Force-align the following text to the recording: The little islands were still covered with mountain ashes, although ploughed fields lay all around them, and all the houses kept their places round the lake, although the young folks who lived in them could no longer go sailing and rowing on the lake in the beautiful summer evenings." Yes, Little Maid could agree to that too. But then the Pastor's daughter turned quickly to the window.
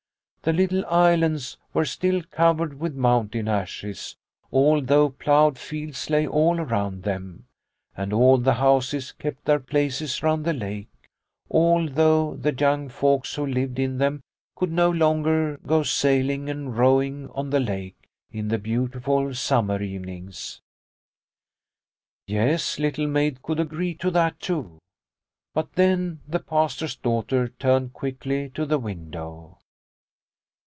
The 0.43 0.53
little 0.53 0.83
islands 0.87 1.57
were 1.71 1.85
still 1.85 2.23
covered 2.31 2.79
with 2.79 2.95
mountain 2.95 3.47
ashes, 3.47 4.15
although 4.51 5.11
ploughed 5.11 5.59
fields 5.59 6.09
lay 6.09 6.25
all 6.25 6.59
around 6.59 7.03
them, 7.03 7.45
and 7.95 8.11
all 8.11 8.39
the 8.39 8.55
houses 8.55 9.11
kept 9.11 9.45
their 9.45 9.59
places 9.59 10.23
round 10.23 10.43
the 10.43 10.53
lake, 10.53 10.89
although 11.51 12.33
the 12.37 12.55
young 12.59 12.89
folks 12.89 13.35
who 13.35 13.45
lived 13.45 13.77
in 13.77 13.99
them 13.99 14.21
could 14.55 14.71
no 14.71 14.89
longer 14.89 15.57
go 15.63 15.83
sailing 15.83 16.49
and 16.49 16.75
rowing 16.75 17.29
on 17.35 17.51
the 17.51 17.59
lake 17.59 18.07
in 18.31 18.47
the 18.47 18.57
beautiful 18.57 19.35
summer 19.35 19.79
evenings." 19.79 20.59
Yes, 22.25 22.79
Little 22.79 23.05
Maid 23.05 23.43
could 23.43 23.59
agree 23.59 23.93
to 23.93 24.09
that 24.09 24.39
too. 24.39 24.79
But 25.53 25.73
then 25.73 26.21
the 26.27 26.39
Pastor's 26.39 26.95
daughter 26.95 27.47
turned 27.49 27.93
quickly 27.93 28.49
to 28.55 28.65
the 28.65 28.79
window. 28.79 29.59